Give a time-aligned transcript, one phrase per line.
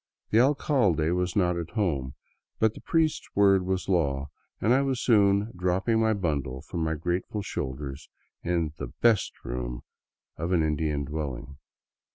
[0.31, 2.15] The alcalde was not at home,
[2.57, 6.95] but the priest's word was law, and I was soon dropping my bundle from my
[6.95, 8.09] grateful shoulders
[8.41, 9.81] in the" best room"
[10.39, 11.59] of an Indian dwelling.